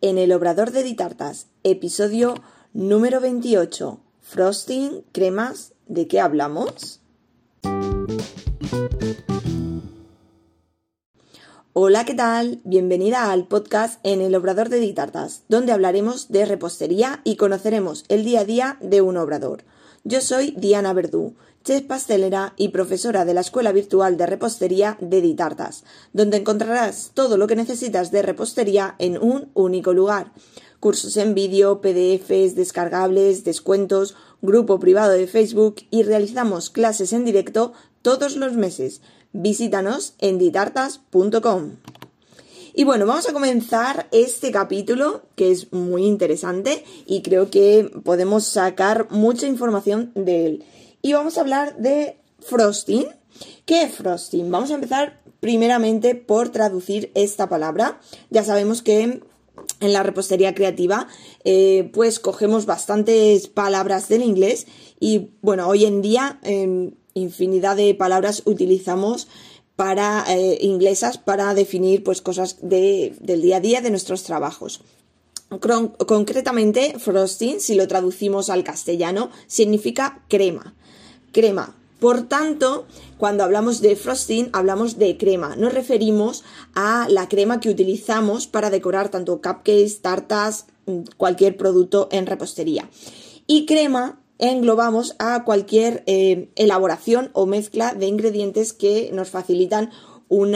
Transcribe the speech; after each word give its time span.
en 0.00 0.18
el 0.18 0.32
Obrador 0.32 0.72
de 0.72 0.82
Ditartas, 0.82 1.46
episodio 1.62 2.34
número 2.72 3.20
28. 3.20 3.98
Frosting, 4.20 5.02
cremas, 5.12 5.72
¿de 5.86 6.06
qué 6.06 6.20
hablamos? 6.20 7.00
Hola, 11.72 12.04
¿qué 12.04 12.14
tal? 12.14 12.60
Bienvenida 12.64 13.30
al 13.30 13.46
podcast 13.46 14.00
en 14.02 14.20
el 14.20 14.34
Obrador 14.34 14.68
de 14.68 14.80
Ditartas, 14.80 15.42
donde 15.48 15.72
hablaremos 15.72 16.28
de 16.28 16.44
repostería 16.44 17.20
y 17.24 17.36
conoceremos 17.36 18.04
el 18.08 18.24
día 18.24 18.40
a 18.40 18.44
día 18.44 18.76
de 18.80 19.00
un 19.00 19.16
obrador. 19.16 19.64
Yo 20.04 20.20
soy 20.20 20.52
Diana 20.52 20.92
Verdú, 20.92 21.34
chef 21.66 21.82
pastelera 21.82 22.54
y 22.56 22.68
profesora 22.68 23.24
de 23.24 23.34
la 23.34 23.40
Escuela 23.40 23.72
Virtual 23.72 24.16
de 24.16 24.26
Repostería 24.26 24.96
de 25.00 25.20
Ditartas, 25.20 25.82
donde 26.12 26.36
encontrarás 26.36 27.10
todo 27.12 27.36
lo 27.36 27.48
que 27.48 27.56
necesitas 27.56 28.12
de 28.12 28.22
repostería 28.22 28.94
en 29.00 29.18
un 29.18 29.50
único 29.52 29.92
lugar. 29.92 30.32
Cursos 30.78 31.16
en 31.16 31.34
vídeo, 31.34 31.80
PDFs, 31.80 32.54
descargables, 32.54 33.42
descuentos, 33.42 34.14
grupo 34.42 34.78
privado 34.78 35.10
de 35.10 35.26
Facebook 35.26 35.76
y 35.90 36.04
realizamos 36.04 36.70
clases 36.70 37.12
en 37.12 37.24
directo 37.24 37.72
todos 38.00 38.36
los 38.36 38.52
meses. 38.52 39.00
Visítanos 39.32 40.14
en 40.20 40.38
ditartas.com. 40.38 41.72
Y 42.74 42.84
bueno, 42.84 43.06
vamos 43.06 43.28
a 43.28 43.32
comenzar 43.32 44.06
este 44.12 44.52
capítulo 44.52 45.22
que 45.34 45.50
es 45.50 45.72
muy 45.72 46.04
interesante 46.04 46.84
y 47.06 47.22
creo 47.22 47.50
que 47.50 47.90
podemos 48.04 48.44
sacar 48.44 49.08
mucha 49.10 49.48
información 49.48 50.12
de 50.14 50.46
él. 50.46 50.64
Y 51.06 51.12
vamos 51.12 51.38
a 51.38 51.42
hablar 51.42 51.76
de 51.76 52.16
frosting. 52.40 53.06
¿Qué 53.64 53.82
es 53.82 53.94
frosting? 53.94 54.50
Vamos 54.50 54.72
a 54.72 54.74
empezar 54.74 55.20
primeramente 55.38 56.16
por 56.16 56.48
traducir 56.48 57.12
esta 57.14 57.48
palabra. 57.48 58.00
Ya 58.30 58.42
sabemos 58.42 58.82
que 58.82 59.02
en 59.02 59.92
la 59.92 60.02
repostería 60.02 60.56
creativa 60.56 61.06
eh, 61.44 61.92
pues 61.94 62.18
cogemos 62.18 62.66
bastantes 62.66 63.46
palabras 63.46 64.08
del 64.08 64.24
inglés 64.24 64.66
y 64.98 65.30
bueno, 65.42 65.68
hoy 65.68 65.84
en 65.84 66.02
día 66.02 66.40
infinidad 67.14 67.76
de 67.76 67.94
palabras 67.94 68.42
utilizamos 68.44 69.28
para 69.76 70.24
eh, 70.26 70.58
inglesas 70.60 71.18
para 71.18 71.54
definir 71.54 72.02
pues 72.02 72.20
cosas 72.20 72.56
del 72.62 73.42
día 73.42 73.58
a 73.58 73.60
día 73.60 73.80
de 73.80 73.90
nuestros 73.90 74.24
trabajos. 74.24 74.80
concretamente, 76.08 76.98
frosting, 76.98 77.60
si 77.60 77.76
lo 77.76 77.86
traducimos 77.86 78.50
al 78.50 78.64
castellano, 78.64 79.30
significa 79.46 80.24
crema. 80.28 80.74
Crema. 81.32 81.74
Por 82.00 82.28
tanto, 82.28 82.86
cuando 83.16 83.42
hablamos 83.42 83.80
de 83.80 83.96
frosting, 83.96 84.50
hablamos 84.52 84.98
de 84.98 85.16
crema. 85.16 85.56
Nos 85.56 85.72
referimos 85.72 86.44
a 86.74 87.06
la 87.08 87.28
crema 87.28 87.58
que 87.58 87.70
utilizamos 87.70 88.46
para 88.46 88.68
decorar 88.68 89.08
tanto 89.08 89.40
cupcakes, 89.40 90.00
tartas, 90.02 90.66
mm, 90.84 91.00
cualquier 91.16 91.56
producto 91.56 92.08
en 92.12 92.26
repostería. 92.26 92.90
Y 93.46 93.64
crema 93.64 94.20
englobamos 94.38 95.16
a 95.18 95.44
cualquier 95.44 96.02
eh, 96.06 96.50
elaboración 96.56 97.30
o 97.32 97.46
mezcla 97.46 97.94
de 97.94 98.06
ingredientes 98.06 98.72
que 98.72 99.10
nos 99.14 99.30
facilitan 99.30 99.90
un, 100.28 100.54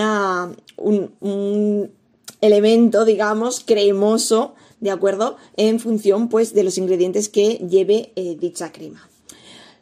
elemento, 2.41 3.05
digamos, 3.05 3.61
cremoso, 3.61 4.55
¿de 4.81 4.91
acuerdo? 4.91 5.37
En 5.57 5.79
función, 5.79 6.29
pues, 6.29 6.55
de 6.55 6.65
los 6.65 6.79
ingredientes 6.79 7.29
que 7.29 7.55
lleve 7.69 8.13
eh, 8.17 8.37
dicha 8.39 8.73
crema. 8.73 9.09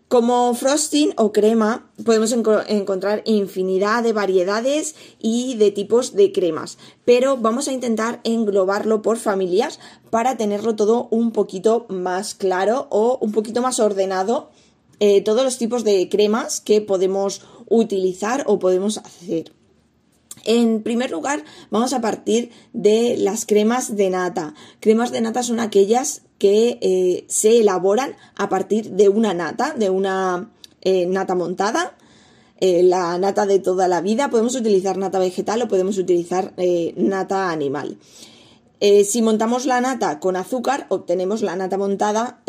Como 0.08 0.54
frosting 0.54 1.12
o 1.18 1.32
crema 1.32 1.90
podemos 2.02 2.32
encontrar 2.32 3.20
infinidad 3.26 4.02
de 4.02 4.14
variedades 4.14 4.94
y 5.18 5.56
de 5.56 5.70
tipos 5.70 6.14
de 6.14 6.32
cremas, 6.32 6.78
pero 7.04 7.36
vamos 7.36 7.68
a 7.68 7.72
intentar 7.72 8.20
englobarlo 8.24 9.02
por 9.02 9.18
familias 9.18 9.78
para 10.08 10.38
tenerlo 10.38 10.74
todo 10.76 11.08
un 11.10 11.32
poquito 11.32 11.84
más 11.90 12.34
claro 12.34 12.86
o 12.88 13.18
un 13.20 13.32
poquito 13.32 13.60
más 13.60 13.80
ordenado 13.80 14.48
eh, 14.98 15.20
todos 15.20 15.44
los 15.44 15.58
tipos 15.58 15.84
de 15.84 16.08
cremas 16.08 16.62
que 16.62 16.80
podemos 16.80 17.42
utilizar 17.68 18.44
o 18.47 18.58
podemos 18.58 18.97
hacer. 18.97 19.57
En 20.44 20.82
primer 20.82 21.10
lugar, 21.10 21.44
vamos 21.71 21.93
a 21.93 22.00
partir 22.00 22.50
de 22.72 23.16
las 23.19 23.47
cremas 23.47 23.97
de 23.97 24.10
nata. 24.10 24.54
Cremas 24.81 25.10
de 25.10 25.21
nata 25.21 25.43
son 25.43 25.60
aquellas 25.60 26.22
que 26.38 26.78
eh, 26.81 27.25
se 27.28 27.60
elaboran 27.60 28.15
a 28.37 28.48
partir 28.48 28.91
de 28.91 29.09
una 29.09 29.34
nata, 29.34 29.75
de 29.77 29.91
una 29.91 30.50
eh, 30.82 31.06
nata 31.06 31.34
montada. 31.34 31.97
Eh, 32.60 32.82
la 32.82 33.19
nata 33.19 33.47
de 33.47 33.59
toda 33.59 33.87
la 33.87 34.00
vida, 34.00 34.31
podemos 34.31 34.54
utilizar 34.56 34.98
nata 34.98 35.19
vegetal 35.19 35.62
o 35.62 35.69
podemos 35.69 35.97
utilizar 35.98 36.54
nata 36.97 37.50
animal. 37.50 37.98
si 38.81 39.22
montamos 39.22 39.65
la 39.66 39.81
nata 39.81 40.19
con 40.19 40.34
azúcar, 40.37 40.87
obtenemos 40.88 41.43
la 41.43 41.54
nata 41.54 41.78
montada 41.78 42.41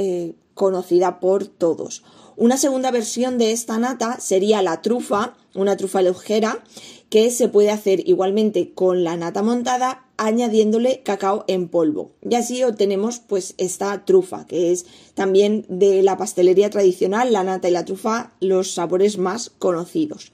conocida 0.55 1.19
por 1.19 1.47
todos. 1.47 2.03
Una 2.35 2.57
segunda 2.57 2.89
versión 2.89 3.37
de 3.37 3.51
esta 3.51 3.77
nata 3.79 4.19
sería 4.19 4.61
la 4.61 4.81
trufa, 4.81 5.35
una 5.55 5.75
trufa 5.75 6.01
ligera, 6.01 6.63
que 7.09 7.31
se 7.31 7.49
puede 7.49 7.71
hacer 7.71 8.07
igualmente 8.07 8.73
con 8.73 9.03
la 9.03 9.17
nata 9.17 9.41
montada 9.41 10.05
añadiéndole 10.17 11.01
cacao 11.03 11.43
en 11.47 11.67
polvo. 11.67 12.11
Y 12.21 12.35
así 12.35 12.63
obtenemos 12.63 13.19
pues 13.19 13.55
esta 13.57 14.05
trufa, 14.05 14.45
que 14.45 14.71
es 14.71 14.85
también 15.15 15.65
de 15.69 16.03
la 16.03 16.17
pastelería 16.17 16.69
tradicional, 16.69 17.33
la 17.33 17.43
nata 17.43 17.67
y 17.67 17.71
la 17.71 17.85
trufa, 17.85 18.33
los 18.39 18.73
sabores 18.73 19.17
más 19.17 19.49
conocidos. 19.49 20.31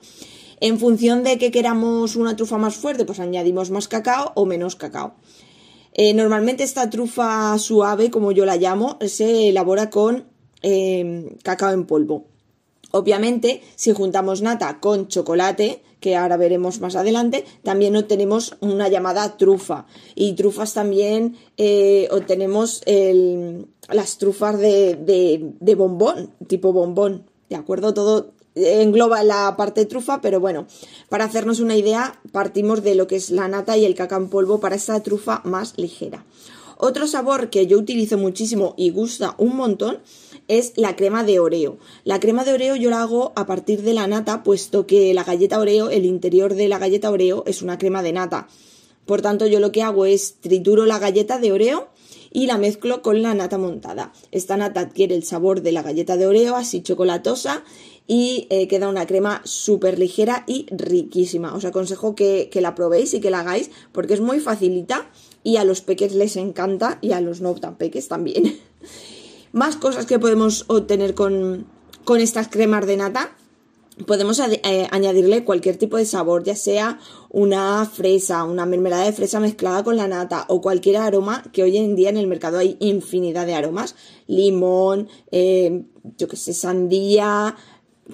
En 0.60 0.80
función 0.80 1.24
de 1.24 1.38
que 1.38 1.52
queramos 1.52 2.16
una 2.16 2.36
trufa 2.36 2.58
más 2.58 2.76
fuerte, 2.76 3.06
pues 3.06 3.20
añadimos 3.20 3.72
más 3.72 3.88
cacao 3.88 4.32
o 4.36 4.46
menos 4.46 4.76
cacao. 4.76 5.16
Eh, 5.94 6.14
normalmente 6.14 6.64
esta 6.64 6.90
trufa 6.90 7.58
suave, 7.58 8.10
como 8.10 8.32
yo 8.32 8.46
la 8.46 8.58
llamo, 8.58 8.98
se 9.06 9.50
elabora 9.50 9.90
con 9.90 10.26
eh, 10.62 11.38
cacao 11.44 11.72
en 11.72 11.86
polvo. 11.86 12.35
Obviamente, 12.92 13.62
si 13.76 13.92
juntamos 13.94 14.42
nata 14.42 14.80
con 14.80 15.08
chocolate, 15.08 15.82
que 16.00 16.16
ahora 16.16 16.38
veremos 16.38 16.82
más 16.82 16.96
adelante, 16.96 17.46
también 17.64 17.96
obtenemos 17.96 18.58
una 18.60 18.90
llamada 18.90 19.38
trufa. 19.38 19.88
Y 20.14 20.34
trufas 20.34 20.74
también 20.74 21.36
eh, 21.58 22.08
obtenemos 22.12 22.84
las 23.90 24.18
trufas 24.18 24.60
de, 24.60 24.96
de, 25.60 25.76
bombón, 25.76 26.32
tipo 26.48 26.74
bombón. 26.74 27.24
¿De 27.50 27.56
acuerdo? 27.56 27.94
Todo 27.94 28.34
engloba 28.56 29.24
la 29.24 29.56
parte 29.58 29.82
de 29.82 29.86
trufa, 29.88 30.22
pero 30.22 30.40
bueno, 30.40 30.68
para 31.10 31.26
hacernos 31.26 31.60
una 31.60 31.76
idea, 31.76 32.20
partimos 32.32 32.84
de 32.84 32.96
lo 32.96 33.08
que 33.08 33.16
es 33.16 33.32
la 33.32 33.48
nata 33.48 33.76
y 33.76 33.86
el 33.86 33.96
cacao 33.96 34.20
en 34.20 34.30
polvo 34.30 34.60
para 34.60 34.76
esta 34.76 35.02
trufa 35.02 35.42
más 35.44 35.78
ligera. 35.78 36.24
Otro 36.78 37.08
sabor 37.08 37.50
que 37.50 37.68
yo 37.68 37.78
utilizo 37.78 38.18
muchísimo 38.18 38.74
y 38.78 38.92
gusta 38.92 39.36
un 39.38 39.56
montón 39.56 40.00
es 40.48 40.74
la 40.76 40.96
crema 40.96 41.24
de 41.24 41.40
Oreo. 41.40 41.78
La 42.04 42.20
crema 42.20 42.44
de 42.44 42.54
Oreo 42.54 42.76
yo 42.76 42.90
la 42.90 43.02
hago 43.02 43.34
a 43.36 43.46
partir 43.46 43.82
de 43.82 43.94
la 43.94 44.08
nata, 44.08 44.44
puesto 44.44 44.86
que 44.86 45.14
la 45.14 45.24
galleta 45.24 45.60
Oreo, 45.60 45.90
el 45.90 46.06
interior 46.06 46.54
de 46.54 46.68
la 46.68 46.80
galleta 46.80 47.12
Oreo 47.12 47.44
es 47.48 47.62
una 47.62 47.78
crema 47.78 48.04
de 48.04 48.14
nata. 48.14 48.48
Por 49.06 49.22
tanto, 49.22 49.46
yo 49.48 49.60
lo 49.60 49.72
que 49.72 49.84
hago 49.84 50.06
es 50.06 50.36
trituro 50.42 50.86
la 50.86 51.00
galleta 51.00 51.38
de 51.38 51.52
Oreo 51.52 51.90
y 52.32 52.48
la 52.48 52.58
mezclo 52.58 53.02
con 53.02 53.22
la 53.22 53.34
nata 53.34 53.58
montada. 53.58 54.12
Esta 54.32 54.58
nata 54.58 54.82
adquiere 54.82 55.16
el 55.16 55.24
sabor 55.24 55.62
de 55.62 55.72
la 55.72 55.84
galleta 55.84 56.18
de 56.18 56.28
Oreo, 56.28 56.56
así 56.56 56.82
chocolatosa, 56.82 57.64
y 58.08 58.48
eh, 58.50 58.68
queda 58.68 58.90
una 58.90 59.08
crema 59.08 59.42
súper 59.46 59.98
ligera 59.98 60.44
y 60.48 60.66
riquísima. 60.70 61.56
Os 61.56 61.66
aconsejo 61.66 62.14
que, 62.14 62.50
que, 62.52 62.62
la 62.62 62.76
probéis 62.76 63.14
y 63.14 63.22
que 63.22 63.32
la 63.32 63.40
hagáis 63.40 63.72
porque 63.92 64.16
es 64.16 64.22
muy 64.22 64.40
facilita 64.40 65.10
y 65.44 65.58
a 65.58 65.64
los 65.64 65.82
peques 65.82 66.14
les 66.14 66.36
encanta 66.36 67.00
y 67.02 67.14
a 67.14 67.22
los 67.22 67.42
no 67.42 67.56
tan 67.56 67.78
peques 67.78 68.08
también. 68.08 68.60
Más 69.56 69.78
cosas 69.78 70.06
que 70.06 70.20
podemos 70.20 70.66
obtener 70.68 71.16
con, 71.16 71.66
estas 72.20 72.50
cremas 72.50 72.86
de 72.86 72.98
nata. 72.98 73.32
Podemos 74.06 74.38
eh, 74.42 74.88
añadirle 74.92 75.46
cualquier 75.46 75.78
tipo 75.78 75.96
de 75.96 76.04
sabor, 76.04 76.44
ya 76.44 76.58
sea 76.58 77.00
una 77.30 77.86
fresa, 77.86 78.44
una 78.44 78.66
mermelada 78.66 79.06
de 79.06 79.14
fresa 79.14 79.40
mezclada 79.40 79.82
con 79.86 79.96
la 79.96 80.10
nata 80.10 80.44
o 80.50 80.60
cualquier 80.60 80.98
aroma 80.98 81.42
que 81.54 81.64
hoy 81.64 81.78
en 81.78 81.96
día 81.96 82.10
en 82.10 82.18
el 82.18 82.28
mercado 82.28 82.58
hay 82.58 82.76
infinidad 82.82 83.46
de 83.46 83.54
aromas. 83.54 83.96
Limón, 84.28 85.08
eh, 85.32 85.86
yo 86.18 86.28
que 86.28 86.36
sé, 86.36 86.54
sandía, 86.54 87.56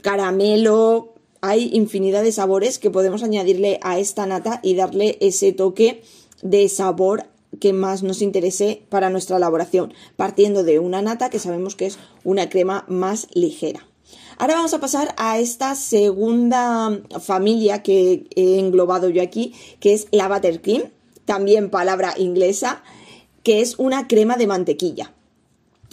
caramelo. 0.04 1.15
Hay 1.42 1.71
infinidad 1.74 2.21
de 2.21 2.33
sabores 2.33 2.77
que 2.77 2.92
podemos 2.92 3.24
añadirle 3.24 3.80
a 3.81 3.98
esta 3.98 4.27
nata 4.27 4.60
y 4.62 4.75
darle 4.75 5.18
ese 5.21 5.54
toque 5.54 6.04
de 6.44 6.69
sabor 6.69 7.31
que 7.59 7.74
más 7.74 8.03
nos 8.03 8.21
interese 8.21 8.83
para 8.89 9.09
nuestra 9.09 9.38
elaboración, 9.38 9.94
partiendo 10.15 10.63
de 10.63 10.80
una 10.80 11.01
nata 11.01 11.30
que 11.30 11.39
sabemos 11.39 11.75
que 11.75 11.88
es 11.88 12.00
una 12.24 12.50
crema 12.50 12.86
más 12.88 13.27
ligera. 13.33 13.88
Ahora 14.38 14.56
vamos 14.56 14.74
a 14.74 14.80
pasar 14.80 15.13
a 15.18 15.39
esta 15.39 15.75
segunda 15.75 17.01
familia 17.19 17.83
que 17.83 18.25
he 18.36 18.59
englobado 18.59 19.09
yo 19.09 19.21
aquí, 19.21 19.53
que 19.80 19.94
es 19.94 20.07
la 20.12 20.27
buttercream, 20.27 20.89
también 21.25 21.69
palabra 21.69 22.15
inglesa, 22.18 22.83
que 23.44 23.62
es 23.62 23.77
una 23.77 24.07
crema 24.07 24.38
de 24.38 24.48
mantequilla. 24.48 25.13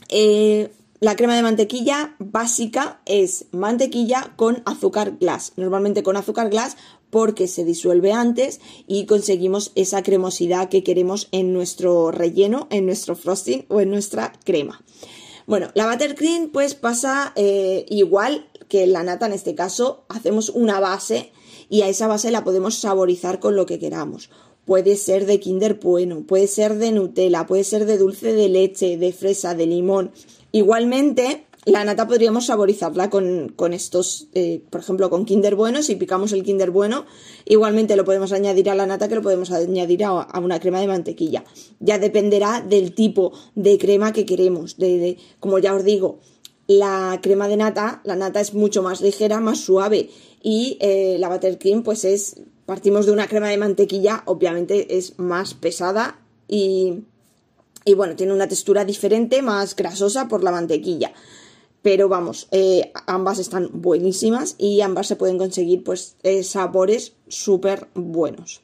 Eh, 0.08 0.70
la 1.00 1.14
crema 1.14 1.36
de 1.36 1.42
mantequilla 1.42 2.16
básica 2.18 3.00
es 3.06 3.46
mantequilla 3.52 4.32
con 4.36 4.62
azúcar 4.66 5.16
glass, 5.20 5.52
normalmente 5.56 6.02
con 6.02 6.16
azúcar 6.16 6.50
glass 6.50 6.76
porque 7.10 7.46
se 7.46 7.64
disuelve 7.64 8.12
antes 8.12 8.60
y 8.86 9.06
conseguimos 9.06 9.72
esa 9.76 10.02
cremosidad 10.02 10.68
que 10.68 10.82
queremos 10.82 11.28
en 11.32 11.52
nuestro 11.52 12.10
relleno, 12.10 12.66
en 12.70 12.84
nuestro 12.86 13.14
frosting 13.14 13.64
o 13.68 13.80
en 13.80 13.90
nuestra 13.90 14.32
crema. 14.44 14.82
Bueno, 15.46 15.68
la 15.74 15.90
buttercream 15.90 16.50
pues 16.50 16.74
pasa 16.74 17.32
eh, 17.36 17.86
igual 17.88 18.48
que 18.68 18.86
la 18.86 19.02
nata 19.02 19.26
en 19.26 19.32
este 19.32 19.54
caso, 19.54 20.04
hacemos 20.08 20.50
una 20.50 20.80
base 20.80 21.32
y 21.70 21.82
a 21.82 21.88
esa 21.88 22.06
base 22.06 22.30
la 22.30 22.44
podemos 22.44 22.76
saborizar 22.76 23.40
con 23.40 23.56
lo 23.56 23.66
que 23.66 23.78
queramos. 23.78 24.30
Puede 24.64 24.96
ser 24.96 25.24
de 25.24 25.40
Kinder 25.40 25.80
Bueno, 25.80 26.24
puede 26.26 26.46
ser 26.46 26.76
de 26.76 26.92
Nutella, 26.92 27.46
puede 27.46 27.64
ser 27.64 27.86
de 27.86 27.96
dulce 27.96 28.34
de 28.34 28.50
leche, 28.50 28.98
de 28.98 29.12
fresa, 29.12 29.54
de 29.54 29.66
limón. 29.66 30.12
Igualmente, 30.52 31.46
la 31.64 31.84
nata 31.84 32.08
podríamos 32.08 32.46
saborizarla 32.46 33.10
con, 33.10 33.72
estos, 33.72 34.28
eh, 34.32 34.62
por 34.70 34.80
ejemplo, 34.80 35.10
con 35.10 35.24
Kinder 35.24 35.54
Bueno. 35.54 35.82
Si 35.82 35.96
picamos 35.96 36.32
el 36.32 36.42
Kinder 36.42 36.70
Bueno, 36.70 37.04
igualmente 37.44 37.96
lo 37.96 38.04
podemos 38.04 38.32
añadir 38.32 38.70
a 38.70 38.74
la 38.74 38.86
nata 38.86 39.08
que 39.08 39.16
lo 39.16 39.22
podemos 39.22 39.50
añadir 39.50 40.04
a, 40.04 40.38
una 40.40 40.60
crema 40.60 40.80
de 40.80 40.86
mantequilla. 40.86 41.44
Ya 41.80 41.98
dependerá 41.98 42.62
del 42.66 42.94
tipo 42.94 43.32
de 43.54 43.76
crema 43.76 44.12
que 44.12 44.24
queremos. 44.24 44.78
De, 44.78 45.18
como 45.40 45.58
ya 45.58 45.74
os 45.74 45.84
digo, 45.84 46.20
la 46.66 47.18
crema 47.22 47.48
de 47.48 47.56
nata, 47.58 48.00
la 48.04 48.16
nata 48.16 48.40
es 48.40 48.54
mucho 48.54 48.82
más 48.82 49.02
ligera, 49.02 49.40
más 49.40 49.60
suave. 49.60 50.08
Y 50.42 50.78
eh, 50.80 51.16
la 51.18 51.28
buttercream, 51.28 51.82
pues 51.82 52.04
es, 52.04 52.40
partimos 52.64 53.04
de 53.04 53.12
una 53.12 53.26
crema 53.26 53.48
de 53.48 53.58
mantequilla, 53.58 54.22
obviamente 54.24 54.96
es 54.96 55.18
más 55.18 55.54
pesada 55.54 56.20
y 56.46 57.00
y 57.88 57.94
bueno, 57.94 58.16
tiene 58.16 58.34
una 58.34 58.46
textura 58.46 58.84
diferente, 58.84 59.40
más 59.40 59.74
grasosa 59.74 60.28
por 60.28 60.44
la 60.44 60.50
mantequilla. 60.50 61.14
Pero 61.80 62.10
vamos, 62.10 62.46
eh, 62.50 62.92
ambas 63.06 63.38
están 63.38 63.70
buenísimas 63.72 64.56
y 64.58 64.82
ambas 64.82 65.06
se 65.06 65.16
pueden 65.16 65.38
conseguir 65.38 65.82
pues 65.84 66.16
eh, 66.22 66.42
sabores 66.42 67.14
súper 67.28 67.88
buenos. 67.94 68.60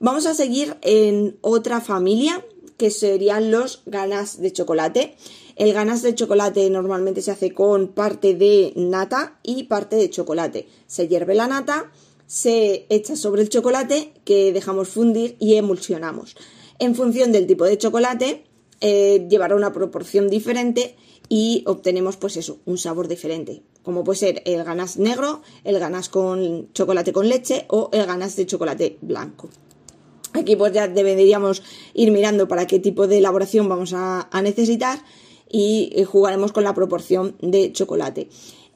Vamos 0.00 0.26
a 0.26 0.34
seguir 0.34 0.76
en 0.82 1.38
otra 1.40 1.80
familia 1.80 2.44
que 2.76 2.90
serían 2.90 3.50
los 3.50 3.84
ganas 3.86 4.38
de 4.38 4.52
chocolate. 4.52 5.16
El 5.56 5.72
ganas 5.72 6.02
de 6.02 6.14
chocolate 6.14 6.68
normalmente 6.68 7.22
se 7.22 7.30
hace 7.30 7.54
con 7.54 7.88
parte 7.88 8.34
de 8.34 8.74
nata 8.76 9.38
y 9.42 9.62
parte 9.62 9.96
de 9.96 10.10
chocolate. 10.10 10.68
Se 10.86 11.08
hierve 11.08 11.34
la 11.34 11.46
nata, 11.46 11.90
se 12.26 12.84
echa 12.90 13.16
sobre 13.16 13.40
el 13.40 13.48
chocolate 13.48 14.12
que 14.26 14.52
dejamos 14.52 14.90
fundir 14.90 15.36
y 15.38 15.54
emulsionamos 15.54 16.36
en 16.82 16.96
función 16.96 17.30
del 17.30 17.46
tipo 17.46 17.64
de 17.64 17.78
chocolate, 17.78 18.42
eh, 18.80 19.28
llevará 19.30 19.54
una 19.54 19.72
proporción 19.72 20.28
diferente 20.28 20.96
y 21.28 21.62
obtenemos 21.68 22.16
pues 22.16 22.36
eso, 22.36 22.58
un 22.64 22.76
sabor 22.76 23.06
diferente, 23.06 23.62
como 23.84 24.02
puede 24.02 24.18
ser 24.18 24.42
el 24.46 24.64
ganas 24.64 24.96
negro, 24.96 25.42
el 25.62 25.78
ganas 25.78 26.08
con 26.08 26.72
chocolate 26.72 27.12
con 27.12 27.28
leche 27.28 27.66
o 27.68 27.88
el 27.92 28.04
ganas 28.04 28.34
de 28.34 28.46
chocolate 28.46 28.98
blanco. 29.00 29.48
Aquí 30.32 30.56
pues 30.56 30.72
ya 30.72 30.88
deberíamos 30.88 31.62
ir 31.94 32.10
mirando 32.10 32.48
para 32.48 32.66
qué 32.66 32.80
tipo 32.80 33.06
de 33.06 33.18
elaboración 33.18 33.68
vamos 33.68 33.92
a 33.94 34.28
necesitar 34.42 34.98
y 35.48 35.92
eh, 35.94 36.04
jugaremos 36.04 36.50
con 36.50 36.64
la 36.64 36.74
proporción 36.74 37.36
de 37.40 37.70
chocolate. 37.72 38.28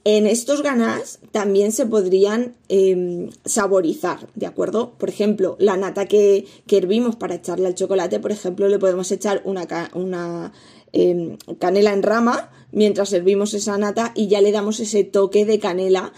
En 0.08 0.28
estos 0.28 0.62
ganas 0.62 1.18
también 1.32 1.72
se 1.72 1.84
podrían 1.84 2.54
em, 2.68 3.28
saborizar, 3.44 4.28
¿de 4.36 4.46
acuerdo? 4.46 4.92
Por 4.98 5.08
ejemplo, 5.08 5.56
la 5.58 5.76
nata 5.76 6.06
que, 6.06 6.46
hervimos 6.70 7.16
para 7.16 7.34
echarle 7.34 7.66
al 7.66 7.74
chocolate, 7.74 8.20
por 8.20 8.30
ejemplo, 8.30 8.68
le 8.68 8.78
podemos 8.78 9.10
echar 9.10 9.42
una, 9.44 10.52
em, 10.92 11.36
canela 11.58 11.92
en 11.92 12.04
rama 12.04 12.52
mientras 12.70 13.08
servimos 13.08 13.52
esa 13.52 13.78
nata 13.78 14.12
y 14.14 14.28
ya 14.28 14.40
le 14.40 14.52
damos 14.52 14.78
ese 14.78 15.02
toque 15.02 15.44
de 15.44 15.58
canela 15.58 16.12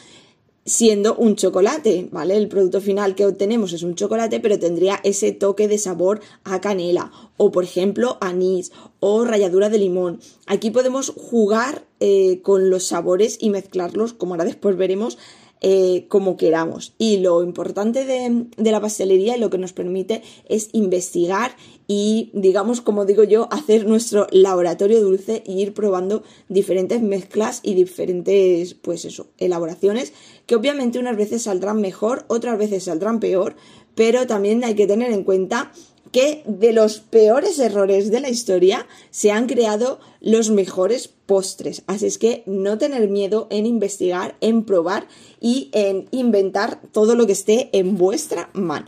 siendo 0.69 1.15
un 1.17 1.35
chocolate, 1.35 2.09
¿vale? 2.13 2.37
El 2.37 2.49
producto 2.49 2.81
final 2.81 3.15
que 3.15 3.27
obtenemos 3.27 3.73
es 3.73 3.83
un 3.83 3.95
chocolate, 3.95 4.39
pero 4.39 4.59
tendría 4.59 5.01
ese 5.03 5.33
toque 5.33 5.67
de 5.67 5.79
sabor 5.79 6.21
a 6.45 6.61
canela 6.61 7.11
o, 7.37 7.51
por 7.51 7.65
ejemplo, 7.65 8.19
anís 8.21 8.71
o 9.01 9.25
ralladura 9.25 9.71
de 9.71 9.79
limón. 9.79 10.21
Aquí 10.47 10.71
podemos 10.71 11.13
jugar 11.17 11.87
eh, 12.01 12.41
con 12.43 12.71
los 12.71 12.85
sabores 12.85 13.39
y 13.41 13.51
mezclarlos, 13.51 14.13
como 14.13 14.35
ahora 14.35 14.45
después 14.45 14.77
veremos, 14.77 15.19
eh, 15.61 16.07
como 16.09 16.37
queramos. 16.37 16.95
Y 16.99 17.19
lo 17.19 17.43
importante 17.43 18.05
de, 18.05 18.47
de, 18.57 18.73
la 18.73 18.81
pastelería 18.81 19.37
y 19.37 19.41
lo 19.41 19.51
que 19.51 19.59
nos 19.59 19.73
permite 19.73 20.23
es 20.49 20.69
investigar 20.73 21.57
y, 21.87 22.31
digamos, 22.35 22.81
como 22.81 23.07
digo 23.07 23.25
yo, 23.25 23.49
hacer 23.51 23.87
nuestro 23.87 24.27
laboratorio 24.31 25.01
dulce 25.01 25.43
e 25.47 25.53
ir 25.53 25.75
probando 25.75 26.23
diferentes 26.49 27.03
mezclas 27.03 27.61
y 27.63 27.75
diferentes, 27.75 28.75
pues 28.75 29.05
eso, 29.05 29.29
elaboraciones 29.39 30.13
que 30.47 30.55
obviamente 30.55 30.99
unas 30.99 31.17
veces 31.17 31.43
saldrán 31.43 31.81
mejor, 31.81 32.25
otras 32.29 32.59
veces 32.59 32.85
saldrán 32.85 33.21
peor, 33.21 33.57
pero 33.95 34.27
también 34.27 34.65
hay 34.65 34.75
que 34.75 34.87
tener 34.87 35.13
en 35.13 35.25
cuenta 35.25 35.73
que 36.13 36.43
de 36.47 36.73
los 36.73 37.01
peores 37.01 37.59
errores 37.59 38.11
de 38.11 38.21
la 38.21 38.31
historia 38.31 38.87
se 39.11 39.31
han 39.31 39.47
creado 39.47 40.01
los 40.21 40.51
mejores 40.51 41.09
postres. 41.29 41.83
Así 41.87 42.07
es 42.07 42.17
que 42.17 42.43
no 42.47 42.79
tener 42.79 43.09
miedo 43.09 43.47
en 43.51 43.67
investigar, 43.67 44.37
en 44.41 44.65
probar 44.65 45.07
y 45.41 45.69
en 45.73 46.09
inventar 46.11 46.81
todo 46.91 47.15
lo 47.15 47.27
que 47.27 47.35
esté 47.35 47.69
en 47.79 47.99
vuestra 47.99 48.49
mano. 48.55 48.87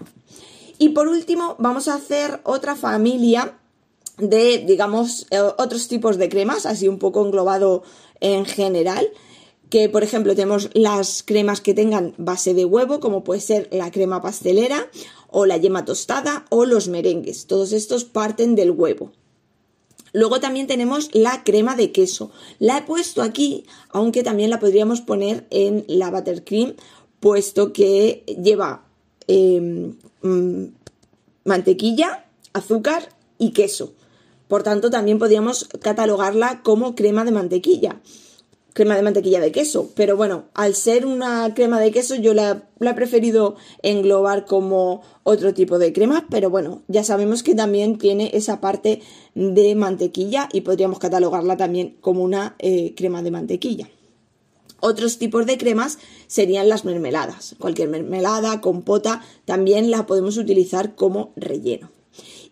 Y 0.78 0.88
por 0.88 1.06
último, 1.06 1.54
vamos 1.58 1.86
a 1.86 1.94
hacer 1.94 2.40
otra 2.44 2.74
familia 2.76 3.58
de, 4.16 4.64
digamos, 4.66 5.26
eh, 5.30 5.38
otros 5.38 5.86
tipos 5.86 6.16
de 6.16 6.30
cremas, 6.30 6.64
así 6.64 6.88
un 6.88 6.98
poco 6.98 7.24
englobado 7.24 7.82
en 8.20 8.46
general 8.46 9.10
que 9.68 9.88
por 9.88 10.02
ejemplo 10.02 10.34
tenemos 10.34 10.68
las 10.74 11.22
cremas 11.22 11.60
que 11.60 11.74
tengan 11.74 12.12
base 12.18 12.54
de 12.54 12.64
huevo, 12.64 12.98
como 12.98 13.22
puede 13.22 13.40
ser 13.40 13.68
la 13.70 13.92
crema 13.92 14.20
pastelera 14.20 14.90
o 15.28 15.46
la 15.46 15.58
yema 15.58 15.84
tostada 15.84 16.44
o 16.50 16.64
los 16.64 16.88
merengues. 16.88 17.46
Todos 17.46 17.72
estos 17.72 18.04
parten 18.04 18.56
del 18.56 18.72
huevo. 18.72 19.12
Luego 20.12 20.40
también 20.40 20.66
tenemos 20.66 21.10
la 21.12 21.44
crema 21.44 21.76
de 21.76 21.92
queso. 21.92 22.30
La 22.58 22.78
he 22.78 22.82
puesto 22.82 23.22
aquí, 23.22 23.64
aunque 23.90 24.22
también 24.22 24.50
la 24.50 24.60
podríamos 24.60 25.00
poner 25.00 25.46
en 25.50 25.84
la 25.88 26.10
buttercream, 26.10 26.74
puesto 27.20 27.72
que 27.72 28.24
lleva 28.42 28.84
em, 29.26 29.96
mm, 30.22 30.64
mantequilla, 31.44 32.26
azúcar 32.52 33.14
y 33.38 33.50
queso. 33.52 33.92
Por 34.48 34.62
tanto, 34.62 34.90
también 34.90 35.18
podríamos 35.18 35.68
catalogarla 35.80 36.62
como 36.62 36.94
crema 36.94 37.24
de 37.24 37.30
mantequilla 37.30 38.00
crema 38.72 38.96
de 38.96 39.02
mantequilla 39.02 39.40
de 39.40 39.52
queso. 39.52 39.90
Pero 39.94 40.16
bueno, 40.16 40.44
al 40.54 40.74
ser 40.74 41.06
una 41.06 41.52
crema 41.54 41.80
de 41.80 41.90
queso, 41.90 42.14
yo 42.14 42.34
la, 42.34 42.68
he 42.80 42.94
preferido 42.94 43.56
englobar 43.82 44.46
como 44.46 45.02
otro 45.22 45.54
tipo 45.54 45.78
de 45.78 45.92
crema. 45.92 46.26
Pero 46.30 46.50
bueno, 46.50 46.82
ya 46.88 47.04
sabemos 47.04 47.42
que 47.42 47.54
también 47.54 47.98
tiene 47.98 48.30
esa 48.34 48.60
parte 48.60 49.02
de 49.34 49.74
mantequilla 49.74 50.48
y 50.52 50.62
podríamos 50.62 50.98
catalogarla 50.98 51.56
también 51.56 51.96
como 52.00 52.22
una 52.22 52.56
eh, 52.58 52.94
crema 52.96 53.22
de 53.22 53.30
mantequilla. 53.30 53.88
Otros 54.80 55.18
tipos 55.18 55.44
de 55.44 55.58
cremas 55.58 55.98
serían 56.26 56.68
las 56.68 56.84
mermeladas. 56.84 57.54
Cualquier 57.58 57.88
mermelada, 57.88 58.62
compota, 58.62 59.22
también 59.44 59.90
la 59.90 60.06
podemos 60.06 60.38
utilizar 60.38 60.94
como 60.94 61.32
relleno. 61.36 61.90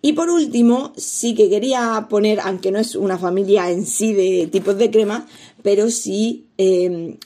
Y 0.01 0.13
por 0.13 0.31
último, 0.31 0.93
sí 0.97 1.35
que 1.35 1.49
quería 1.49 2.07
poner, 2.09 2.41
aunque 2.41 2.71
no 2.71 2.79
es 2.79 2.95
una 2.95 3.19
familia 3.19 3.71
en 3.71 3.85
sí 3.85 4.13
de 4.13 4.47
tipos 4.47 4.79
de 4.79 4.91
crema, 4.91 5.27
pero 5.63 5.91
sí 5.91 6.47
em, 6.57 7.17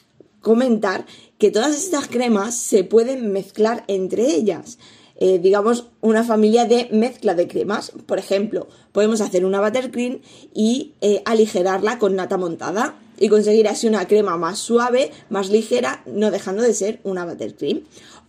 comentar 0.41 1.05
que 1.39 1.51
todas 1.51 1.77
estas 1.77 2.09
cremas 2.09 2.55
se 2.55 2.85
pueden 2.85 3.31
mezclar 3.33 3.85
entre 3.89 4.35
ellas. 4.35 4.79
Eh, 5.17 5.39
digamos, 5.39 5.87
una 6.01 6.25
familia 6.25 6.65
de 6.65 6.89
mezcla 6.91 7.35
de 7.35 7.47
cremas. 7.47 7.93
Por 8.07 8.19
ejemplo, 8.19 8.67
podemos 8.91 9.21
hacer 9.21 9.45
una 9.45 9.61
buttercream 9.61 10.21
y 10.55 10.95
eh, 11.01 11.23
aligerarla 11.27 11.99
con 11.99 12.17
nata 12.17 12.39
montada 12.39 12.97
y 13.21 13.29
conseguir 13.29 13.69
así 13.69 13.87
una 13.87 14.09
crema 14.09 14.37
más 14.37 14.59
suave, 14.59 15.13
más 15.31 15.49
ligera, 15.51 16.03
no 16.07 16.31
dejando 16.33 16.63
de 16.63 16.75
ser 16.75 17.01
una 17.05 17.25
buttercream. 17.25 17.83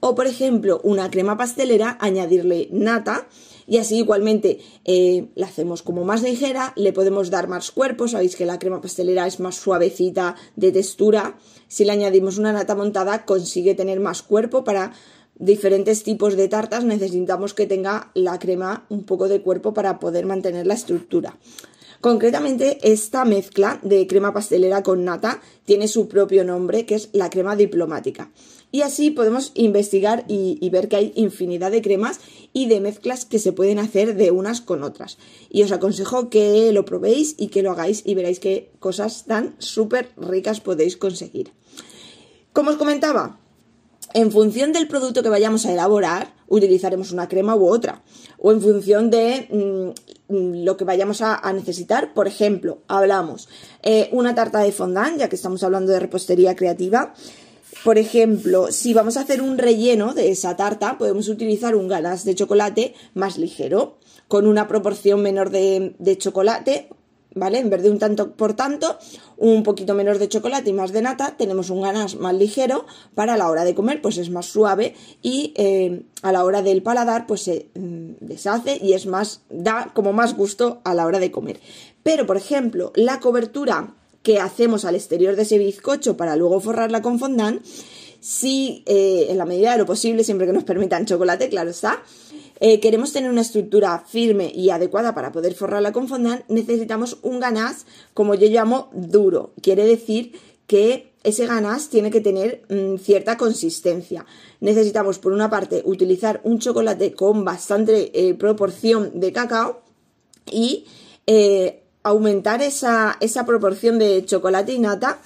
O, 0.05 0.15
por 0.15 0.27
ejemplo, 0.27 0.81
una 0.83 1.09
crema 1.09 1.37
pastelera, 1.37 1.97
añadirle 2.01 2.67
nata 2.73 3.25
y 3.65 3.77
así 3.77 3.99
igualmente 3.99 4.59
eh, 4.83 5.29
la 5.35 5.47
hacemos 5.47 5.81
como 5.81 6.03
más 6.03 6.23
ligera, 6.23 6.73
le 6.75 6.91
podemos 6.91 7.29
dar 7.29 7.47
más 7.47 7.71
cuerpo, 7.71 8.09
sabéis 8.09 8.35
que 8.35 8.45
la 8.45 8.59
crema 8.59 8.81
pastelera 8.81 9.25
es 9.27 9.39
más 9.39 9.55
suavecita 9.55 10.35
de 10.57 10.73
textura, 10.73 11.37
si 11.69 11.85
le 11.85 11.93
añadimos 11.93 12.37
una 12.37 12.51
nata 12.51 12.75
montada 12.75 13.23
consigue 13.23 13.75
tener 13.75 14.01
más 14.01 14.23
cuerpo 14.23 14.65
para 14.65 14.91
diferentes 15.35 16.03
tipos 16.03 16.35
de 16.35 16.49
tartas 16.49 16.83
necesitamos 16.83 17.53
que 17.53 17.65
tenga 17.65 18.11
la 18.13 18.37
crema 18.39 18.85
un 18.89 19.05
poco 19.05 19.29
de 19.29 19.41
cuerpo 19.41 19.73
para 19.73 19.99
poder 20.01 20.25
mantener 20.25 20.67
la 20.67 20.73
estructura. 20.73 21.37
Concretamente, 22.01 22.79
esta 22.83 23.23
mezcla 23.23 23.79
de 23.81 24.05
crema 24.07 24.33
pastelera 24.33 24.83
con 24.83 25.05
nata 25.05 25.39
tiene 25.63 25.87
su 25.87 26.09
propio 26.09 26.43
nombre, 26.43 26.85
que 26.85 26.95
es 26.95 27.07
la 27.13 27.29
crema 27.29 27.55
diplomática. 27.55 28.29
Y 28.73 28.81
así 28.81 29.11
podemos 29.11 29.51
investigar 29.53 30.25
y, 30.27 30.67
ver 30.71 30.87
que 30.87 30.95
hay 30.95 31.13
infinidad 31.15 31.69
de 31.69 31.83
cremas 31.83 32.19
y 32.53 32.65
de 32.65 32.81
mezclas 32.81 33.23
que 33.23 33.37
se 33.37 33.53
pueden 33.53 33.77
hacer 33.77 34.15
de 34.15 34.31
unas 34.31 34.61
con 34.61 34.81
otras. 34.81 35.19
Y 35.51 35.61
os 35.61 35.71
aconsejo 35.71 36.31
que 36.31 36.71
lo 36.71 36.83
probéis 36.83 37.35
y 37.37 37.49
que 37.49 37.61
lo 37.61 37.69
hagáis 37.69 38.01
y 38.03 38.15
veréis 38.15 38.39
qué 38.39 38.71
cosas 38.79 39.25
tan 39.25 39.53
súper 39.59 40.09
ricas 40.17 40.59
podéis 40.59 40.97
conseguir. 40.97 41.53
Como 42.51 42.71
os 42.71 42.77
comentaba, 42.77 43.39
en 44.15 44.31
función 44.31 44.73
del 44.73 44.87
producto 44.87 45.21
que 45.21 45.29
vayamos 45.29 45.67
a 45.67 45.71
elaborar, 45.71 46.33
utilizaremos 46.47 47.11
una 47.11 47.27
crema 47.27 47.55
u 47.55 47.67
otra. 47.67 48.01
O 48.39 48.51
en 48.51 48.59
función 48.59 49.11
de 49.11 49.93
mm, 50.31 50.63
lo 50.65 50.77
que 50.77 50.83
vayamos 50.83 51.21
a, 51.21 51.53
necesitar. 51.53 52.15
Por 52.15 52.27
ejemplo, 52.27 52.79
hablamos 52.87 53.49
eh, 53.83 54.09
una 54.13 54.33
tarta 54.33 54.61
de 54.61 54.71
fondant, 54.71 55.19
ya 55.19 55.29
que 55.29 55.35
estamos 55.35 55.61
hablando 55.61 55.91
de 55.91 55.99
repostería 55.99 56.55
creativa. 56.55 57.13
Por 57.83 57.97
ejemplo, 57.97 58.71
si 58.71 58.93
vamos 58.93 59.17
a 59.17 59.21
hacer 59.21 59.41
un 59.41 59.57
relleno 59.57 60.13
de 60.13 60.31
esa 60.31 60.55
tarta, 60.55 60.97
podemos 60.97 61.27
utilizar 61.27 61.75
un 61.75 61.89
ganache 61.89 62.23
de 62.23 62.35
chocolate 62.35 62.93
más 63.13 63.37
ligero, 63.37 63.97
con 64.29 64.47
una 64.47 64.69
proporción 64.69 65.21
menor 65.21 65.49
de, 65.49 65.93
chocolate, 66.17 66.87
¿vale? 67.35 67.59
En 67.59 67.69
vez 67.69 67.83
de 67.83 67.91
un 67.91 67.99
tanto 67.99 68.37
por 68.37 68.53
tanto, 68.53 68.97
un 69.35 69.63
poquito 69.63 69.95
menos 69.95 70.17
de 70.17 70.29
chocolate 70.29 70.69
y 70.69 70.73
más 70.73 70.93
de 70.93 71.01
nata, 71.01 71.35
tenemos 71.37 71.69
un 71.69 71.81
ganache 71.81 72.17
más 72.17 72.33
ligero 72.33 72.85
para 73.15 73.35
la 73.35 73.49
hora 73.49 73.65
de 73.65 73.75
comer, 73.75 74.01
pues 74.01 74.17
es 74.17 74.29
más 74.29 74.45
suave 74.45 74.95
y 75.21 75.53
eh, 75.57 76.03
a 76.21 76.31
la 76.31 76.45
hora 76.45 76.61
del 76.61 76.83
paladar, 76.83 77.27
pues 77.27 77.41
se 77.41 77.67
mm, 77.75 78.11
deshace 78.21 78.79
y 78.81 78.93
es 78.93 79.07
más, 79.07 79.41
da 79.49 79.91
como 79.93 80.13
más 80.13 80.37
gusto 80.37 80.79
a 80.85 80.93
la 80.93 81.05
hora 81.05 81.19
de 81.19 81.31
comer. 81.31 81.59
Pero, 82.01 82.25
por 82.25 82.37
ejemplo, 82.37 82.93
la 82.95 83.19
cobertura 83.19 83.93
que 84.23 84.39
hacemos 84.39 84.85
al 84.85 84.95
exterior 84.95 85.35
de 85.35 85.43
ese 85.43 85.57
bizcocho 85.57 86.17
para 86.17 86.35
luego 86.35 86.59
forrarla 86.59 87.01
con 87.01 87.19
fondant, 87.19 87.63
si 88.21 88.83
eh, 88.85 89.27
en 89.29 89.37
la 89.37 89.45
medida 89.45 89.73
de 89.73 89.77
lo 89.77 89.85
posible, 89.85 90.23
siempre 90.23 90.47
que 90.47 90.53
nos 90.53 90.63
permitan 90.63 91.05
chocolate, 91.05 91.49
claro 91.49 91.69
está, 91.69 92.01
eh, 92.61 92.79
queremos 92.79 93.11
tener 93.11 93.29
una 93.29 93.41
estructura 93.41 94.01
firme 94.07 94.49
y 94.55 94.69
adecuada 94.69 95.13
para 95.13 95.33
poder 95.33 95.53
forrarla 95.53 95.91
con 95.91 96.07
fondant, 96.07 96.45
necesitamos 96.47 97.17
un 97.21 97.41
ganache, 97.41 97.85
como 98.13 98.33
yo 98.35 98.47
llamo, 98.47 98.89
duro. 98.93 99.51
Quiere 99.61 99.85
decir 99.85 100.39
que 100.67 101.11
ese 101.23 101.45
ganache 101.45 101.89
tiene 101.89 102.09
que 102.09 102.21
tener 102.21 102.63
mm, 102.69 102.97
cierta 102.99 103.35
consistencia. 103.35 104.25
Necesitamos, 104.61 105.19
por 105.19 105.33
una 105.33 105.49
parte, 105.49 105.81
utilizar 105.83 106.39
un 106.45 106.59
chocolate 106.59 107.13
con 107.13 107.43
bastante 107.43 108.11
eh, 108.17 108.33
proporción 108.35 109.19
de 109.19 109.33
cacao 109.33 109.81
y 110.49 110.85
aumentar 112.03 112.61
esa, 112.61 113.17
esa 113.19 113.45
proporción 113.45 113.97
de 113.97 114.23
chocolate 114.25 114.73
y 114.73 114.79
nata 114.79 115.19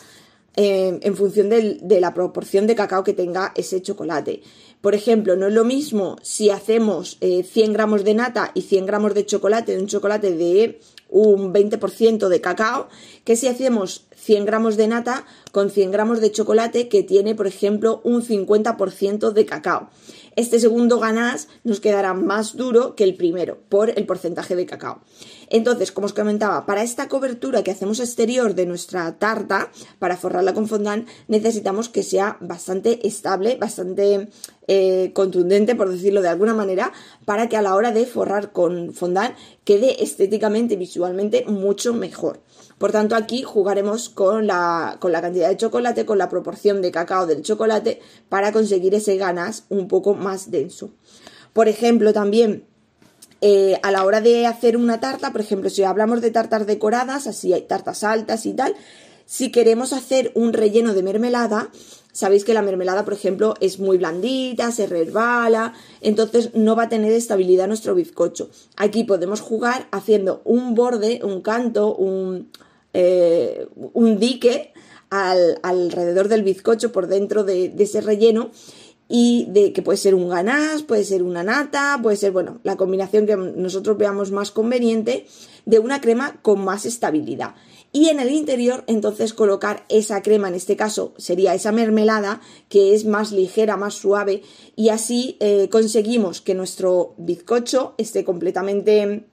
eh, 0.56 1.00
en 1.02 1.16
función 1.16 1.50
de 1.50 2.02
la 2.02 2.14
proporción 2.14 2.66
de 2.66 2.76
cacao 2.76 3.04
que 3.04 3.14
tenga 3.14 3.52
ese 3.56 3.82
chocolate. 3.82 4.42
Por 4.82 4.96
ejemplo, 4.96 5.36
no 5.36 5.48
es 5.48 5.54
lo 5.54 5.64
mismo 5.64 6.18
si 6.22 6.50
hacemos 6.50 7.18
100 7.20 7.44
eh, 7.44 7.74
gramos 7.74 8.04
de 8.04 8.14
nata 8.14 8.52
y 8.54 8.62
100 8.62 8.86
gramos 8.86 9.14
de 9.14 9.26
chocolate, 9.26 9.76
de 9.76 9.82
un 9.82 9.88
chocolate 9.88 10.36
de 10.36 10.80
un 11.10 11.54
20% 11.54 12.28
de 12.28 12.42
cacao, 12.42 12.88
que 13.24 13.36
si 13.36 13.48
hacemos 13.48 14.06
100 14.16 14.46
gramos 14.46 14.78
de 14.78 14.88
nata 14.88 15.26
con 15.52 15.70
100 15.70 15.92
gramos 15.92 16.22
de 16.22 16.32
chocolate 16.32 16.90
que 16.90 17.04
tiene, 17.04 17.36
por 17.36 17.48
ejemplo, 17.48 18.02
un 18.04 18.24
50% 18.24 19.32
de 19.32 19.46
cacao. 19.46 19.90
Este 20.38 20.60
segundo 20.60 21.00
ganache 21.00 21.48
nos 21.64 21.80
quedará 21.80 22.14
más 22.14 22.56
duro 22.56 22.94
que 22.94 23.04
el 23.04 23.16
primero 23.16 23.58
por 23.70 23.90
el 23.90 24.06
porcentaje 24.06 24.56
de 24.56 24.68
cacao. 24.68 25.02
Entonces, 25.50 25.92
como 25.92 26.06
os 26.06 26.14
comentaba, 26.14 26.68
para 26.68 26.84
esta 26.84 27.10
cobertura 27.10 27.64
que 27.64 27.72
hacemos 27.72 28.00
exterior 28.00 28.54
de 28.54 28.68
nuestra 28.68 29.18
tarta, 29.18 29.72
para 29.98 30.16
forrarla 30.16 30.54
con 30.54 30.68
fondant, 30.68 31.08
necesitamos 31.28 31.90
que 31.90 32.04
sea 32.04 32.38
bastante 32.40 33.08
estable, 33.08 33.58
bastante 33.58 34.30
eh, 34.68 35.12
contundente, 35.14 35.76
por 35.76 35.90
decirlo 35.90 36.22
de 36.22 36.28
alguna 36.28 36.54
manera, 36.54 36.92
para 37.26 37.48
que 37.48 37.58
a 37.58 37.62
la 37.62 37.76
hora 37.76 37.92
de 37.92 38.06
forrar 38.06 38.52
con 38.52 38.94
fondant 38.94 39.36
quede 39.64 40.04
estéticamente 40.04 40.74
y 40.74 40.78
visualmente 40.78 41.46
mucho 41.46 41.94
mejor. 41.94 42.42
Por 42.78 42.92
tanto, 42.92 43.16
aquí 43.16 43.44
jugaremos 43.44 44.10
con 44.10 44.46
la, 44.46 44.98
con 45.00 45.12
la 45.12 45.22
cantidad 45.22 45.50
de 45.50 45.58
chocolate, 45.58 46.06
con 46.06 46.18
la 46.18 46.30
proporción 46.30 46.82
de 46.82 46.92
cacao 46.92 47.26
del 47.26 47.42
chocolate, 47.42 48.02
para 48.30 48.52
conseguir 48.52 48.94
ese 48.94 49.18
ganas 49.18 49.64
un 49.70 49.88
poco 49.88 50.14
más 50.14 50.52
denso. 50.52 50.92
Por 51.54 51.68
ejemplo, 51.68 52.14
también 52.14 52.66
eh, 53.42 53.80
a 53.84 53.92
la 53.92 54.04
hora 54.04 54.20
de 54.20 54.48
hacer 54.48 54.78
una 54.78 55.00
tarta, 55.00 55.32
por 55.32 55.42
ejemplo, 55.42 55.70
si 55.70 55.84
hablamos 55.84 56.22
de 56.22 56.32
tartas 56.32 56.66
decoradas, 56.66 57.28
así 57.28 57.54
hay 57.54 57.62
tartas 57.62 58.04
altas 58.04 58.46
y 58.46 58.54
tal, 58.54 58.76
si 59.28 59.52
queremos 59.52 59.92
hacer 59.92 60.32
un 60.36 60.54
relleno 60.54 60.94
de 60.94 61.04
mermelada, 61.04 61.70
sabéis 62.14 62.46
que 62.46 62.54
la 62.54 62.62
mermelada, 62.62 63.04
por 63.04 63.14
ejemplo, 63.14 63.56
es 63.60 63.78
muy 63.78 63.98
blandita, 63.98 64.72
se 64.72 64.88
resbala, 64.88 65.74
entonces 66.02 66.52
no 66.56 66.78
va 66.78 66.84
a 66.84 66.90
tener 66.90 67.12
estabilidad 67.12 67.68
nuestro 67.68 67.94
bizcocho. 67.94 68.50
Aquí 68.78 69.04
podemos 69.04 69.42
jugar 69.42 69.88
haciendo 69.92 70.42
un 70.46 70.76
borde, 70.76 71.20
un 71.24 71.42
canto, 71.42 71.94
un, 71.94 72.50
eh, 72.94 73.68
dique 74.18 74.74
alrededor 75.10 76.30
del 76.30 76.44
bizcocho 76.44 76.92
por 76.94 77.08
dentro 77.08 77.44
de 77.44 77.74
ese 77.78 78.02
relleno 78.02 78.52
y 79.10 79.46
de 79.50 79.74
que 79.74 79.82
puede 79.82 79.98
ser 79.98 80.16
un 80.16 80.30
ganache, 80.30 80.84
puede 80.84 81.04
ser 81.04 81.24
una 81.24 81.44
nata, 81.44 82.00
puede 82.02 82.18
ser, 82.18 82.32
bueno, 82.32 82.60
la 82.64 82.76
combinación 82.76 83.26
que 83.26 83.38
nosotros 83.38 83.98
veamos 83.98 84.32
más 84.32 84.52
conveniente 84.52 85.26
de 85.66 85.80
una 85.80 86.02
crema 86.02 86.40
con 86.42 86.64
más 86.64 86.86
estabilidad. 86.86 87.56
Y 87.92 88.10
en 88.10 88.20
el 88.20 88.32
interior, 88.32 88.84
entonces, 88.88 89.34
colocar 89.34 89.86
esa 89.90 90.22
crema, 90.22 90.50
en 90.50 90.56
este 90.56 90.76
caso 90.76 91.14
sería 91.18 91.56
esa 91.56 91.72
mermelada, 91.72 92.42
que 92.70 92.94
es 92.94 93.06
más 93.06 93.32
ligera, 93.32 93.78
más 93.78 93.96
suave, 93.96 94.44
y 94.76 94.90
así 94.90 95.38
eh, 95.40 95.70
conseguimos 95.70 96.42
que 96.42 96.54
nuestro 96.54 97.16
bizcocho 97.18 97.96
esté 97.98 98.24
completamente 98.24 99.26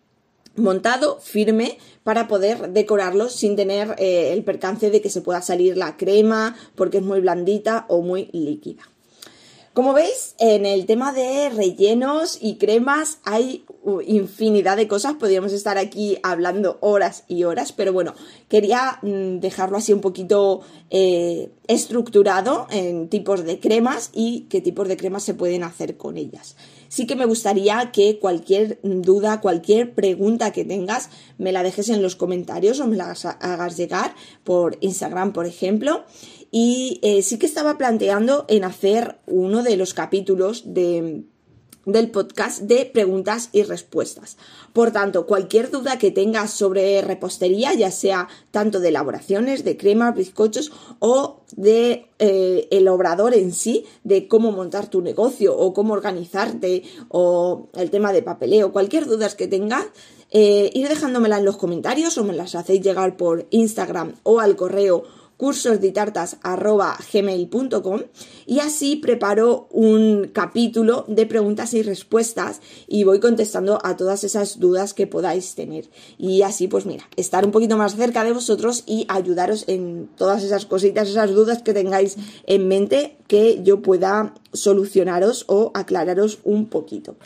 montado, 0.56 1.18
firme, 1.20 1.78
para 2.04 2.28
poder 2.28 2.70
decorarlo 2.70 3.28
sin 3.28 3.56
tener 3.56 3.96
eh, 3.99 4.32
el 4.32 4.44
percance 4.44 4.90
de 4.90 5.00
que 5.00 5.11
se 5.11 5.20
pueda 5.20 5.42
salir 5.42 5.76
la 5.76 5.96
crema 5.96 6.56
porque 6.75 6.99
es 6.99 7.04
muy 7.04 7.20
blandita 7.20 7.87
o 7.88 8.02
muy 8.02 8.28
líquida. 8.32 8.82
Como 9.75 9.93
veis, 9.93 10.37
en 10.38 10.66
el 10.66 10.87
tema 10.87 11.12
de 11.12 11.50
rellenos 11.50 12.38
y 12.40 12.59
cremas 12.59 13.19
hay 13.25 13.64
infinidad 14.07 14.76
de 14.76 14.87
cosas. 14.87 15.14
Podríamos 15.14 15.52
estar 15.52 15.78
aquí 15.78 16.16
hablando 16.23 16.78
horas 16.81 17.25
y 17.26 17.43
horas, 17.43 17.73
pero 17.73 17.93
bueno, 17.93 18.14
quería 18.49 19.00
mm, 19.02 19.40
dejarlo 19.40 19.76
así 19.76 19.93
un 19.93 20.00
poquito 20.00 20.61
eh, 20.90 21.50
estructurado 21.66 22.66
en 22.71 23.09
tipos 23.09 23.44
de 23.44 23.59
cremas 23.59 24.11
y 24.12 24.47
qué 24.50 24.61
tipos 24.61 24.88
de 24.88 24.97
cremas 24.97 25.23
se 25.23 25.35
pueden 25.35 25.64
hacer 25.64 25.97
con 25.97 26.16
ellas. 26.16 26.56
Sí 26.88 27.06
que 27.06 27.16
me 27.16 27.26
gustaría 27.26 27.90
que 27.92 28.18
cualquier 28.18 28.78
duda, 28.83 29.40
cualquier 29.40 29.94
pregunta 29.94 30.52
que 30.52 30.64
tengas, 30.64 31.11
me 31.38 31.52
la 31.52 31.62
dejes 31.62 31.88
en 31.88 32.02
los 32.02 32.16
comentarios 32.16 32.80
o 32.80 32.87
me 32.87 32.97
la 32.97 33.14
hagas 33.40 33.76
llegar 33.76 34.14
por 34.44 34.76
Instagram, 34.80 35.33
por 35.33 35.47
ejemplo. 35.47 36.04
Y 36.50 37.00
eh, 37.02 37.23
sí 37.23 37.38
que 37.38 37.47
estaba 37.47 37.78
planteando 37.78 38.44
en 38.49 38.64
hacer 38.64 39.18
uno 39.26 39.62
de 39.62 39.76
los 39.76 39.92
capítulos 39.92 40.75
de, 40.75 41.25
del 41.87 42.11
podcast 42.11 42.62
de 42.62 42.87
preguntas 42.87 43.49
y 43.53 43.62
respuestas. 43.62 44.37
Por 44.73 44.91
tanto, 44.93 45.26
cualquier 45.26 45.71
duda 45.71 45.99
que 45.99 46.11
tengas 46.11 46.50
sobre 46.53 47.03
repostería, 47.03 47.75
ya 47.75 47.91
sea 47.91 48.29
tanto 48.50 48.81
de 48.81 48.88
elaboraciones, 48.88 49.64
de 49.64 49.76
cremas, 49.76 50.14
bizcochos 50.14 50.73
o 50.99 51.41
de 51.57 52.07
eh, 52.19 52.69
el 52.71 52.88
obrador 52.88 53.35
en 53.35 53.53
sí, 53.53 53.87
de 54.03 54.29
cómo 54.29 54.53
montar 54.53 54.88
tu 54.88 55.00
negocio 55.03 55.57
o 55.57 55.73
cómo 55.73 55.95
organizarte 55.95 56.85
o 57.09 57.69
el 57.75 57.91
tema 57.91 58.12
de 58.12 58.23
papeleo, 58.23 58.73
cualquier 58.73 59.07
duda 59.07 59.25
que 59.37 59.49
tengas, 59.49 59.87
eh, 60.31 60.71
ir 60.75 60.88
dejándomela 60.88 61.38
en 61.38 61.45
los 61.45 61.57
comentarios 61.57 62.19
o 62.19 62.25
me 62.25 62.33
las 62.33 62.55
hacéis 62.55 62.83
llegar 62.83 63.17
por 63.17 63.47
Instagram 63.50 64.14
o 64.25 64.41
al 64.41 64.57
correo 64.57 65.05
cursosditartas.gmail.com 65.37 68.00
y 68.47 68.61
así 68.61 68.97
preparo 68.97 69.69
un 69.71 70.31
capítulo 70.33 71.05
de 71.09 71.26
preguntas 71.26 71.75
y 71.75 71.83
respuestas 71.83 72.61
y 72.87 73.05
voy 73.05 73.21
contestando 73.21 73.79
a 73.83 73.97
todas 73.97 74.25
esas 74.25 74.61
dudas 74.61 74.95
que 74.95 75.07
podáis 75.07 75.55
tener. 75.55 75.88
Y 76.19 76.43
así, 76.43 76.69
pues 76.69 76.87
mira, 76.87 77.09
estar 77.17 77.45
un 77.45 77.53
poquito 77.53 77.76
más 77.76 77.97
cerca 77.97 78.25
de 78.25 78.33
vosotros 78.33 78.85
y 78.87 79.05
ayudaros 79.09 79.64
en 79.69 80.09
todas 80.17 80.43
esas 80.43 80.67
cositas, 80.67 81.09
esas 81.09 81.31
dudas 81.31 81.62
que 81.62 81.75
tengáis 81.75 82.17
en 82.47 82.69
mente 82.69 83.17
que 83.26 83.62
yo 83.62 83.83
pueda 83.83 84.35
solucionaros 84.53 85.45
o 85.49 85.71
aclararos 85.75 86.38
un 86.45 86.67
poquito. 86.67 87.17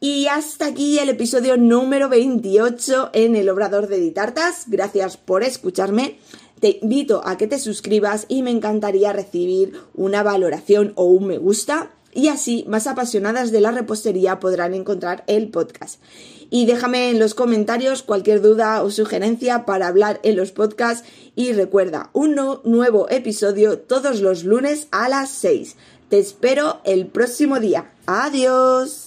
Y 0.00 0.26
hasta 0.26 0.66
aquí 0.66 0.98
el 0.98 1.08
episodio 1.08 1.56
número 1.56 2.10
28 2.10 3.10
en 3.14 3.36
el 3.36 3.48
Obrador 3.48 3.88
de 3.88 3.98
Ditartas. 3.98 4.64
Gracias 4.66 5.16
por 5.16 5.42
escucharme. 5.42 6.18
Te 6.64 6.78
invito 6.80 7.20
a 7.26 7.36
que 7.36 7.46
te 7.46 7.58
suscribas 7.58 8.24
y 8.26 8.40
me 8.40 8.50
encantaría 8.50 9.12
recibir 9.12 9.74
una 9.92 10.22
valoración 10.22 10.94
o 10.94 11.04
un 11.04 11.26
me 11.26 11.36
gusta 11.36 11.90
y 12.14 12.28
así 12.28 12.64
más 12.66 12.86
apasionadas 12.86 13.52
de 13.52 13.60
la 13.60 13.70
repostería 13.70 14.40
podrán 14.40 14.72
encontrar 14.72 15.24
el 15.26 15.50
podcast. 15.50 16.00
Y 16.48 16.64
déjame 16.64 17.10
en 17.10 17.18
los 17.18 17.34
comentarios 17.34 18.02
cualquier 18.02 18.40
duda 18.40 18.82
o 18.82 18.90
sugerencia 18.90 19.66
para 19.66 19.88
hablar 19.88 20.20
en 20.22 20.36
los 20.36 20.52
podcasts 20.52 21.06
y 21.36 21.52
recuerda, 21.52 22.08
un 22.14 22.34
nuevo 22.64 23.10
episodio 23.10 23.80
todos 23.80 24.22
los 24.22 24.44
lunes 24.44 24.88
a 24.90 25.10
las 25.10 25.28
6. 25.32 25.76
Te 26.08 26.18
espero 26.18 26.80
el 26.84 27.08
próximo 27.08 27.60
día. 27.60 27.92
Adiós. 28.06 29.03